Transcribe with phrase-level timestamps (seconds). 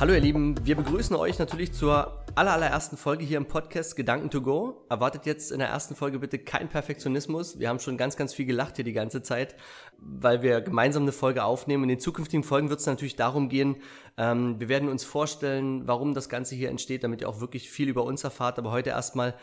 [0.00, 4.40] Hallo ihr Lieben, wir begrüßen euch natürlich zur allerersten Folge hier im Podcast Gedanken to
[4.40, 4.86] Go.
[4.88, 7.58] Erwartet jetzt in der ersten Folge bitte kein Perfektionismus.
[7.58, 9.56] Wir haben schon ganz, ganz viel gelacht hier die ganze Zeit,
[9.98, 11.82] weil wir gemeinsam eine Folge aufnehmen.
[11.82, 13.78] In den zukünftigen Folgen wird es natürlich darum gehen,
[14.16, 17.88] ähm, wir werden uns vorstellen, warum das Ganze hier entsteht, damit ihr auch wirklich viel
[17.88, 18.60] über uns erfahrt.
[18.60, 19.34] Aber heute erstmal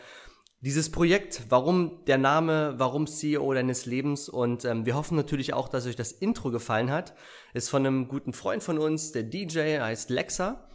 [0.60, 5.68] dieses Projekt, warum der Name, warum CEO deines Lebens und ähm, wir hoffen natürlich auch,
[5.68, 7.14] dass euch das Intro gefallen hat.
[7.52, 10.66] Ist von einem guten Freund von uns, der DJ, heißt Lexa.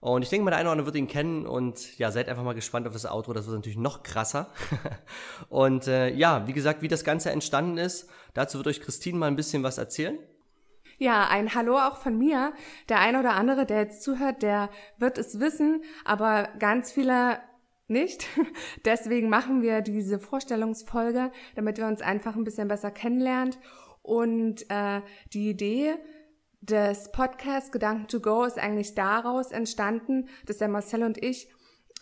[0.00, 2.42] Und ich denke mal, der eine oder andere wird ihn kennen und ja, seid einfach
[2.42, 4.50] mal gespannt auf das Outro, das wird natürlich noch krasser.
[5.50, 9.26] und äh, ja, wie gesagt, wie das Ganze entstanden ist, dazu wird euch Christine mal
[9.26, 10.18] ein bisschen was erzählen.
[10.96, 12.52] Ja, ein Hallo auch von mir.
[12.88, 17.38] Der eine oder andere, der jetzt zuhört, der wird es wissen, aber ganz viele
[17.90, 18.26] nicht.
[18.84, 23.56] Deswegen machen wir diese Vorstellungsfolge, damit wir uns einfach ein bisschen besser kennenlernen.
[24.02, 25.94] Und äh, die Idee
[26.60, 31.48] des Podcasts Gedanken to Go ist eigentlich daraus entstanden, dass der Marcel und ich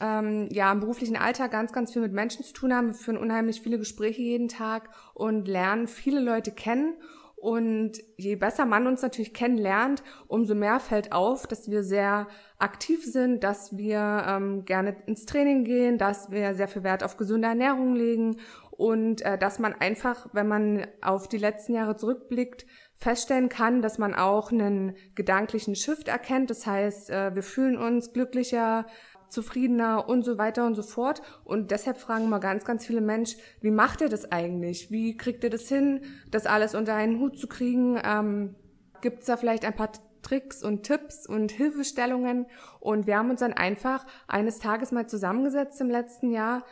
[0.00, 2.88] ähm, ja im beruflichen Alltag ganz, ganz viel mit Menschen zu tun haben.
[2.88, 6.94] Wir führen unheimlich viele Gespräche jeden Tag und lernen viele Leute kennen.
[7.40, 12.26] Und je besser man uns natürlich kennenlernt, umso mehr fällt auf, dass wir sehr
[12.58, 17.16] aktiv sind, dass wir ähm, gerne ins Training gehen, dass wir sehr viel Wert auf
[17.16, 18.38] gesunde Ernährung legen
[18.72, 23.98] und äh, dass man einfach, wenn man auf die letzten Jahre zurückblickt, feststellen kann, dass
[23.98, 26.50] man auch einen gedanklichen Shift erkennt.
[26.50, 28.86] Das heißt, äh, wir fühlen uns glücklicher,
[29.28, 31.22] zufriedener und so weiter und so fort.
[31.44, 34.90] Und deshalb fragen mal ganz, ganz viele Menschen, wie macht ihr das eigentlich?
[34.90, 38.00] Wie kriegt ihr das hin, das alles unter einen Hut zu kriegen?
[38.02, 38.54] Ähm,
[39.00, 42.46] Gibt es da vielleicht ein paar Tricks und Tipps und Hilfestellungen?
[42.80, 46.64] Und wir haben uns dann einfach eines Tages mal zusammengesetzt im letzten Jahr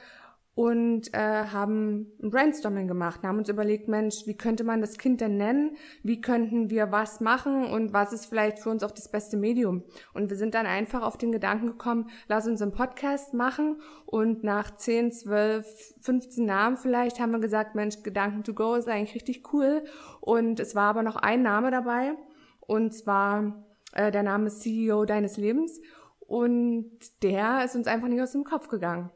[0.57, 5.21] und äh, haben ein Brainstorming gemacht, haben uns überlegt, Mensch, wie könnte man das Kind
[5.21, 5.77] denn nennen?
[6.03, 7.67] Wie könnten wir was machen?
[7.67, 9.85] Und was ist vielleicht für uns auch das beste Medium?
[10.15, 13.83] Und wir sind dann einfach auf den Gedanken gekommen, lass uns einen Podcast machen.
[14.07, 18.89] Und nach 10, 12, 15 Namen vielleicht haben wir gesagt, Mensch, Gedanken to go ist
[18.89, 19.85] eigentlich richtig cool.
[20.23, 22.15] Und es war aber noch ein Name dabei.
[22.61, 23.63] Und zwar
[23.93, 25.83] äh, der Name CEO deines Lebens.
[26.21, 29.11] Und der ist uns einfach nicht aus dem Kopf gegangen,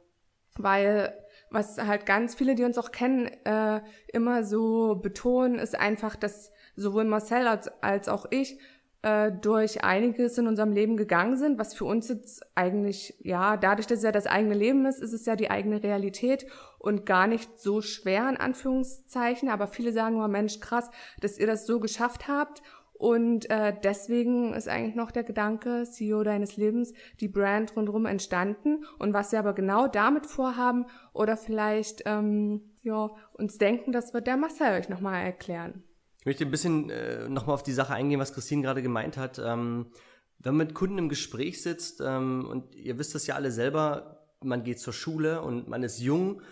[0.58, 1.14] weil
[1.50, 3.80] was halt ganz viele, die uns auch kennen, äh,
[4.12, 8.58] immer so betonen, ist einfach, dass sowohl Marcel als, als auch ich
[9.02, 13.86] äh, durch einiges in unserem Leben gegangen sind, was für uns jetzt eigentlich, ja, dadurch,
[13.86, 16.46] dass es ja das eigene Leben ist, ist es ja die eigene Realität
[16.78, 19.48] und gar nicht so schwer, in Anführungszeichen.
[19.48, 20.90] Aber viele sagen immer, Mensch, krass,
[21.20, 22.62] dass ihr das so geschafft habt.
[23.00, 28.84] Und äh, deswegen ist eigentlich noch der Gedanke, CEO deines Lebens, die Brand rundherum entstanden.
[28.98, 30.84] Und was wir aber genau damit vorhaben
[31.14, 35.82] oder vielleicht ähm, ja, uns denken, das wird der Marcel euch nochmal erklären.
[36.18, 39.38] Ich möchte ein bisschen äh, nochmal auf die Sache eingehen, was Christine gerade gemeint hat.
[39.38, 39.86] Ähm,
[40.38, 44.26] wenn man mit Kunden im Gespräch sitzt, ähm, und ihr wisst das ja alle selber,
[44.42, 46.42] man geht zur Schule und man ist jung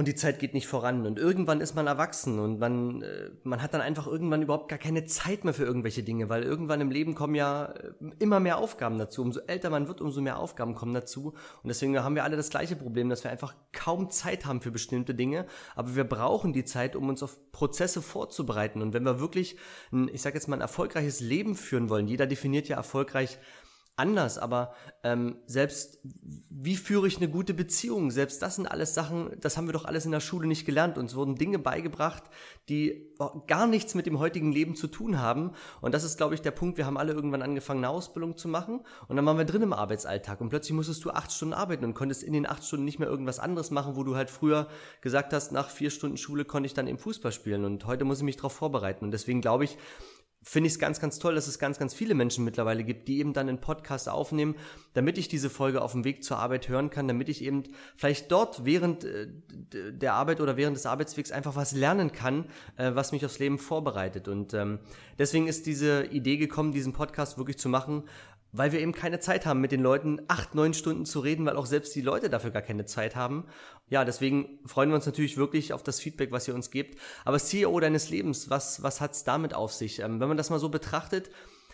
[0.00, 3.60] und die Zeit geht nicht voran und irgendwann ist man erwachsen und man, äh, man
[3.60, 6.90] hat dann einfach irgendwann überhaupt gar keine Zeit mehr für irgendwelche Dinge, weil irgendwann im
[6.90, 9.20] Leben kommen ja äh, immer mehr Aufgaben dazu.
[9.20, 11.34] Umso älter man wird, umso mehr Aufgaben kommen dazu.
[11.62, 14.70] Und deswegen haben wir alle das gleiche Problem, dass wir einfach kaum Zeit haben für
[14.70, 15.44] bestimmte Dinge,
[15.76, 18.80] aber wir brauchen die Zeit, um uns auf Prozesse vorzubereiten.
[18.80, 19.58] Und wenn wir wirklich,
[19.92, 23.36] ein, ich sage jetzt mal, ein erfolgreiches Leben führen wollen, jeder definiert ja erfolgreich
[24.00, 24.72] anders, aber
[25.04, 26.00] ähm, selbst
[26.50, 29.84] wie führe ich eine gute Beziehung, selbst das sind alles Sachen, das haben wir doch
[29.84, 30.98] alles in der Schule nicht gelernt.
[30.98, 32.24] Uns wurden Dinge beigebracht,
[32.68, 33.14] die
[33.46, 35.52] gar nichts mit dem heutigen Leben zu tun haben.
[35.80, 36.78] Und das ist, glaube ich, der Punkt.
[36.78, 39.72] Wir haben alle irgendwann angefangen, eine Ausbildung zu machen und dann waren wir drin im
[39.72, 42.98] Arbeitsalltag und plötzlich musstest du acht Stunden arbeiten und konntest in den acht Stunden nicht
[42.98, 44.68] mehr irgendwas anderes machen, wo du halt früher
[45.02, 48.18] gesagt hast, nach vier Stunden Schule konnte ich dann eben Fußball spielen und heute muss
[48.18, 49.04] ich mich darauf vorbereiten.
[49.04, 49.76] Und deswegen glaube ich,
[50.42, 53.18] finde ich es ganz, ganz toll, dass es ganz, ganz viele Menschen mittlerweile gibt, die
[53.18, 54.54] eben dann einen Podcast aufnehmen,
[54.94, 57.64] damit ich diese Folge auf dem Weg zur Arbeit hören kann, damit ich eben
[57.96, 59.28] vielleicht dort während äh,
[59.92, 62.46] der Arbeit oder während des Arbeitswegs einfach was lernen kann,
[62.76, 64.28] äh, was mich aufs Leben vorbereitet.
[64.28, 64.78] Und ähm,
[65.18, 68.04] deswegen ist diese Idee gekommen, diesen Podcast wirklich zu machen,
[68.52, 71.56] weil wir eben keine Zeit haben, mit den Leuten acht, neun Stunden zu reden, weil
[71.56, 73.44] auch selbst die Leute dafür gar keine Zeit haben.
[73.88, 76.98] Ja, deswegen freuen wir uns natürlich wirklich auf das Feedback, was ihr uns gebt.
[77.24, 80.00] Aber CEO deines Lebens, was, was hat's damit auf sich?
[80.00, 81.30] Ähm, wenn man das mal so betrachtet,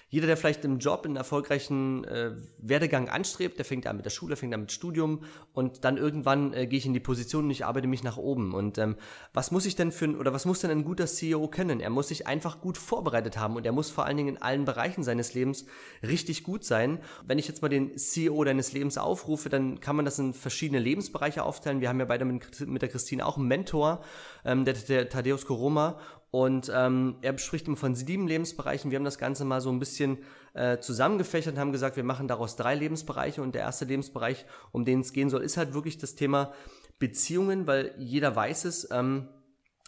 [0.08, 4.10] jeder, der vielleicht im Job einen erfolgreichen äh, Werdegang anstrebt, der fängt an mit der
[4.10, 7.50] Schule, fängt an mit Studium und dann irgendwann äh, gehe ich in die Position und
[7.50, 8.54] ich arbeite mich nach oben.
[8.54, 8.94] Und ähm,
[9.32, 11.80] was muss ich denn für oder was muss denn ein guter CEO können?
[11.80, 14.64] Er muss sich einfach gut vorbereitet haben und er muss vor allen Dingen in allen
[14.64, 15.66] Bereichen seines Lebens
[16.04, 17.00] richtig gut sein.
[17.26, 20.78] Wenn ich jetzt mal den CEO deines Lebens aufrufe, dann kann man das in verschiedene
[20.78, 21.80] Lebensbereiche aufteilen.
[21.80, 24.04] Wir haben ja beide mit, mit der Christine auch einen Mentor,
[24.44, 25.98] ähm, der, der Thaddeus Koroma
[26.30, 28.90] und ähm, er spricht immer von sieben Lebensbereichen.
[28.90, 30.18] Wir haben das Ganze mal so ein bisschen
[30.54, 33.40] äh, zusammengefächert und haben gesagt, wir machen daraus drei Lebensbereiche.
[33.40, 36.52] Und der erste Lebensbereich, um den es gehen soll, ist halt wirklich das Thema
[36.98, 38.88] Beziehungen, weil jeder weiß es.
[38.90, 39.28] Ähm,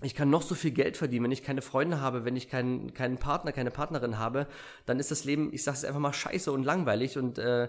[0.00, 2.94] ich kann noch so viel Geld verdienen, wenn ich keine Freunde habe, wenn ich keinen,
[2.94, 4.46] keinen Partner, keine Partnerin habe,
[4.86, 7.68] dann ist das Leben, ich sage es einfach mal, scheiße und langweilig und äh,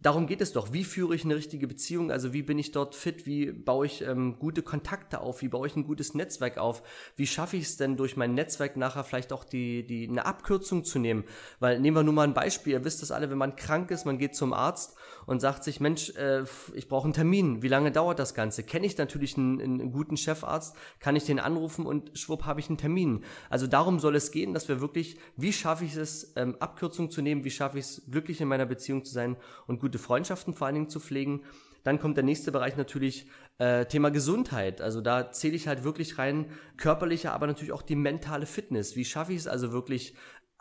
[0.00, 0.72] darum geht es doch.
[0.72, 2.10] Wie führe ich eine richtige Beziehung?
[2.10, 3.26] Also wie bin ich dort fit?
[3.26, 5.42] Wie baue ich ähm, gute Kontakte auf?
[5.42, 6.82] Wie baue ich ein gutes Netzwerk auf?
[7.16, 10.84] Wie schaffe ich es denn durch mein Netzwerk nachher vielleicht auch die, die, eine Abkürzung
[10.84, 11.24] zu nehmen?
[11.58, 12.74] Weil nehmen wir nur mal ein Beispiel.
[12.74, 14.96] Ihr wisst das alle, wenn man krank ist, man geht zum Arzt
[15.26, 16.44] und sagt sich, Mensch, äh,
[16.74, 17.62] ich brauche einen Termin.
[17.62, 18.62] Wie lange dauert das Ganze?
[18.62, 20.76] Kenne ich natürlich einen, einen guten Chefarzt?
[21.00, 23.24] Kann ich den anrufen und schwupp habe ich einen Termin?
[23.50, 27.20] Also darum soll es gehen, dass wir wirklich, wie schaffe ich es, ähm, Abkürzung zu
[27.20, 27.44] nehmen?
[27.44, 29.36] Wie schaffe ich es, glücklich in meiner Beziehung zu sein
[29.66, 31.42] und gute Freundschaften vor allen Dingen zu pflegen?
[31.82, 33.26] Dann kommt der nächste Bereich natürlich
[33.58, 34.80] äh, Thema Gesundheit.
[34.80, 36.46] Also da zähle ich halt wirklich rein
[36.76, 38.96] körperliche, aber natürlich auch die mentale Fitness.
[38.96, 40.14] Wie schaffe ich es also wirklich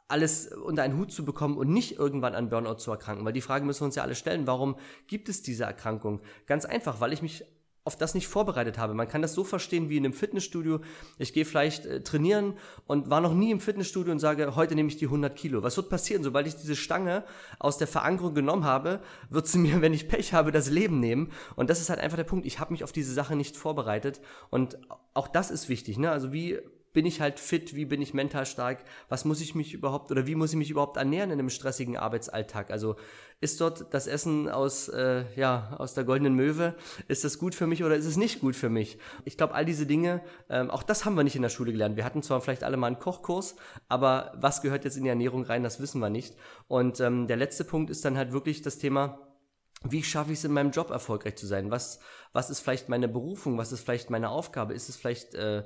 [0.07, 3.25] alles unter einen Hut zu bekommen und nicht irgendwann an Burnout zu erkranken?
[3.25, 4.77] Weil die Frage müssen wir uns ja alle stellen, warum
[5.07, 6.21] gibt es diese Erkrankung?
[6.45, 7.43] Ganz einfach, weil ich mich
[7.87, 8.93] auf das nicht vorbereitet habe.
[8.93, 10.81] Man kann das so verstehen wie in einem Fitnessstudio.
[11.17, 12.55] Ich gehe vielleicht äh, trainieren
[12.85, 15.63] und war noch nie im Fitnessstudio und sage, heute nehme ich die 100 Kilo.
[15.63, 16.21] Was wird passieren?
[16.21, 17.23] Sobald ich diese Stange
[17.59, 18.99] aus der Verankerung genommen habe,
[19.29, 21.31] wird sie mir, wenn ich Pech habe, das Leben nehmen.
[21.55, 22.45] Und das ist halt einfach der Punkt.
[22.45, 24.19] Ich habe mich auf diese Sache nicht vorbereitet.
[24.49, 24.77] Und
[25.13, 25.97] auch das ist wichtig.
[25.97, 26.11] Ne?
[26.11, 26.59] Also wie
[26.97, 30.25] bin ich halt fit, wie bin ich mental stark, was muss ich mich überhaupt oder
[30.25, 32.71] wie muss ich mich überhaupt ernähren in einem stressigen Arbeitsalltag?
[32.71, 32.95] Also
[33.39, 36.73] ist dort das Essen aus, äh, ja, aus der goldenen Möwe,
[37.07, 38.97] ist das gut für mich oder ist es nicht gut für mich?
[39.25, 41.97] Ich glaube, all diese Dinge, ähm, auch das haben wir nicht in der Schule gelernt.
[41.97, 43.57] Wir hatten zwar vielleicht alle mal einen Kochkurs,
[43.87, 46.35] aber was gehört jetzt in die Ernährung rein, das wissen wir nicht.
[46.67, 49.19] Und ähm, der letzte Punkt ist dann halt wirklich das Thema,
[49.83, 51.69] wie schaffe ich es in meinem Job erfolgreich zu sein?
[51.69, 51.99] Was,
[52.33, 53.59] was ist vielleicht meine Berufung?
[53.59, 54.73] Was ist vielleicht meine Aufgabe?
[54.73, 55.63] Ist es vielleicht äh,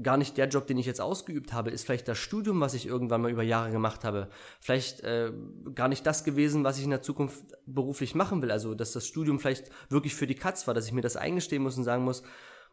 [0.00, 2.86] gar nicht der Job, den ich jetzt ausgeübt habe, ist vielleicht das Studium, was ich
[2.86, 4.28] irgendwann mal über Jahre gemacht habe,
[4.60, 5.32] vielleicht äh,
[5.74, 8.50] gar nicht das gewesen, was ich in der Zukunft beruflich machen will.
[8.50, 11.62] Also, dass das Studium vielleicht wirklich für die Katz war, dass ich mir das eingestehen
[11.62, 12.22] muss und sagen muss,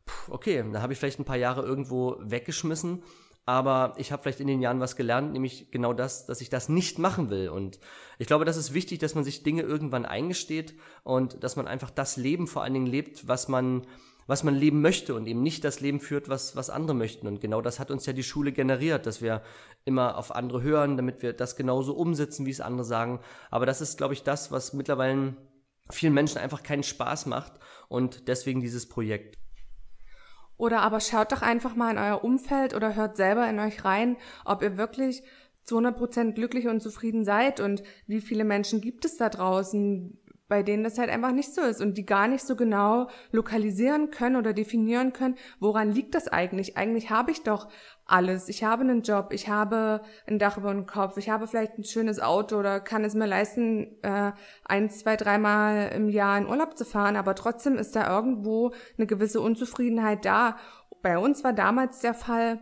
[0.08, 3.04] pff, okay, da habe ich vielleicht ein paar Jahre irgendwo weggeschmissen,
[3.46, 6.70] aber ich habe vielleicht in den Jahren was gelernt, nämlich genau das, dass ich das
[6.70, 7.50] nicht machen will.
[7.50, 7.80] Und
[8.18, 11.90] ich glaube, das ist wichtig, dass man sich Dinge irgendwann eingesteht und dass man einfach
[11.90, 13.88] das Leben vor allen Dingen lebt, was man
[14.30, 17.26] was man leben möchte und eben nicht das Leben führt, was, was andere möchten.
[17.26, 19.42] Und genau das hat uns ja die Schule generiert, dass wir
[19.86, 23.22] immer auf andere hören, damit wir das genauso umsetzen, wie es andere sagen.
[23.50, 25.36] Aber das ist, glaube ich, das, was mittlerweile
[25.90, 27.54] vielen Menschen einfach keinen Spaß macht
[27.88, 29.36] und deswegen dieses Projekt.
[30.58, 34.16] Oder aber schaut doch einfach mal in euer Umfeld oder hört selber in euch rein,
[34.46, 35.24] ob ihr wirklich
[35.64, 40.64] zu 100% glücklich und zufrieden seid und wie viele Menschen gibt es da draußen, bei
[40.64, 44.36] denen das halt einfach nicht so ist und die gar nicht so genau lokalisieren können
[44.36, 46.76] oder definieren können, woran liegt das eigentlich?
[46.76, 47.70] Eigentlich habe ich doch
[48.06, 48.50] alles.
[48.50, 51.84] Ich habe einen Job, ich habe ein Dach über dem Kopf, ich habe vielleicht ein
[51.84, 54.32] schönes Auto oder kann es mir leisten, äh,
[54.66, 59.06] ein, zwei, dreimal im Jahr in Urlaub zu fahren, aber trotzdem ist da irgendwo eine
[59.06, 60.58] gewisse Unzufriedenheit da.
[61.04, 62.60] Bei uns war damals der Fall,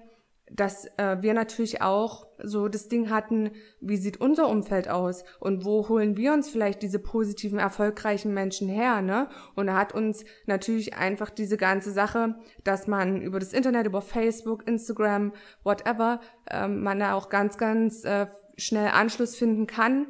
[0.51, 3.51] dass äh, wir natürlich auch so das Ding hatten,
[3.82, 8.70] wie sieht unser Umfeld aus und wo holen wir uns vielleicht diese positiven, erfolgreichen Menschen
[8.70, 9.27] her, ne?
[9.56, 14.01] Und er hat uns natürlich einfach diese ganze Sache, dass man über das Internet, über
[14.01, 18.27] Facebook, Instagram, whatever, äh, man da auch ganz, ganz äh,
[18.58, 20.08] schnell Anschluss finden kann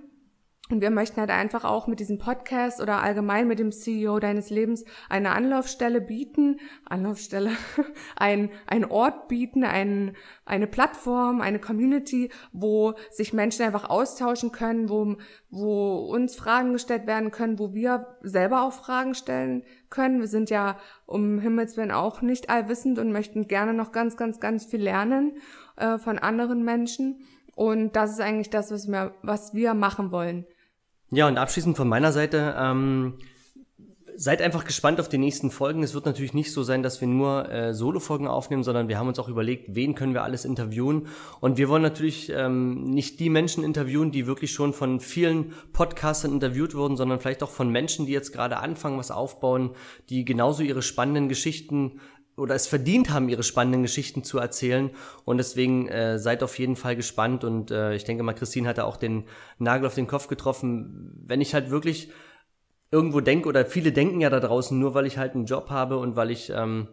[0.69, 4.49] und wir möchten halt einfach auch mit diesem Podcast oder allgemein mit dem CEO deines
[4.49, 7.51] Lebens eine Anlaufstelle bieten, Anlaufstelle,
[8.17, 14.89] ein, ein Ort bieten, ein, eine Plattform, eine Community, wo sich Menschen einfach austauschen können,
[14.89, 15.15] wo,
[15.49, 20.19] wo uns Fragen gestellt werden können, wo wir selber auch Fragen stellen können.
[20.19, 24.41] Wir sind ja um Himmels Willen auch nicht allwissend und möchten gerne noch ganz, ganz,
[24.41, 25.37] ganz viel lernen
[25.77, 27.21] äh, von anderen Menschen.
[27.55, 30.45] Und das ist eigentlich das, was wir, was wir machen wollen.
[31.09, 33.13] Ja, und abschließend von meiner Seite, ähm,
[34.19, 35.83] seid einfach gespannt auf die nächsten Folgen.
[35.83, 39.07] Es wird natürlich nicht so sein, dass wir nur äh, Solo-Folgen aufnehmen, sondern wir haben
[39.07, 41.07] uns auch überlegt, wen können wir alles interviewen.
[41.39, 46.31] Und wir wollen natürlich ähm, nicht die Menschen interviewen, die wirklich schon von vielen Podcastern
[46.31, 49.75] interviewt wurden, sondern vielleicht auch von Menschen, die jetzt gerade anfangen, was aufbauen,
[50.09, 52.01] die genauso ihre spannenden Geschichten
[52.37, 54.91] oder es verdient haben, ihre spannenden Geschichten zu erzählen.
[55.25, 57.43] Und deswegen äh, seid auf jeden Fall gespannt.
[57.43, 59.25] Und äh, ich denke mal, Christine hat da auch den
[59.57, 61.13] Nagel auf den Kopf getroffen.
[61.25, 62.11] Wenn ich halt wirklich
[62.91, 65.97] irgendwo denke, oder viele denken ja da draußen, nur weil ich halt einen Job habe
[65.97, 66.87] und weil ich ähm,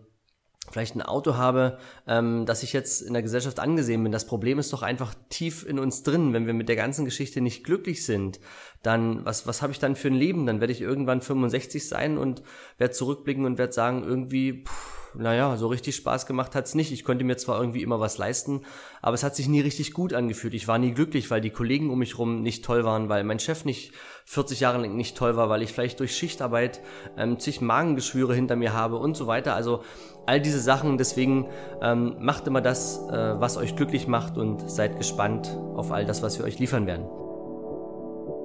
[0.71, 4.13] vielleicht ein Auto habe, ähm, dass ich jetzt in der Gesellschaft angesehen bin.
[4.13, 6.33] Das Problem ist doch einfach tief in uns drin.
[6.33, 8.41] Wenn wir mit der ganzen Geschichte nicht glücklich sind,
[8.83, 10.47] dann was, was habe ich dann für ein Leben?
[10.47, 12.43] Dann werde ich irgendwann 65 sein und
[12.79, 16.93] werde zurückblicken und werde sagen, irgendwie, pff, naja, so richtig Spaß gemacht hat's nicht.
[16.93, 18.63] Ich konnte mir zwar irgendwie immer was leisten,
[19.03, 20.55] aber es hat sich nie richtig gut angefühlt.
[20.55, 23.39] Ich war nie glücklich, weil die Kollegen um mich rum nicht toll waren, weil mein
[23.39, 23.93] Chef nicht
[24.27, 26.81] 40 Jahre lang nicht toll war, weil ich vielleicht durch Schichtarbeit
[27.17, 29.55] ähm, zig Magengeschwüre hinter mir habe und so weiter.
[29.55, 29.83] Also
[30.27, 30.99] all diese Sachen.
[30.99, 31.49] Deswegen
[31.83, 36.23] ähm, macht immer das, äh, was euch glücklich macht und seid gespannt auf all das,
[36.23, 37.24] was wir euch liefern werden.